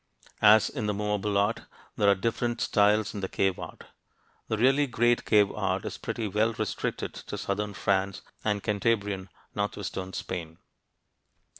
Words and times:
As 0.41 0.67
in 0.67 0.87
the 0.87 0.95
movable 0.95 1.37
art, 1.37 1.59
there 1.95 2.09
are 2.09 2.15
different 2.15 2.59
styles 2.59 3.13
in 3.13 3.19
the 3.19 3.29
cave 3.29 3.59
art. 3.59 3.83
The 4.47 4.57
really 4.57 4.87
great 4.87 5.25
cave 5.25 5.51
art 5.51 5.85
is 5.85 5.99
pretty 5.99 6.27
well 6.27 6.53
restricted 6.53 7.13
to 7.13 7.37
southern 7.37 7.75
France 7.75 8.23
and 8.43 8.63
Cantabrian 8.63 9.29
(northwestern) 9.53 10.13
Spain. 10.13 10.57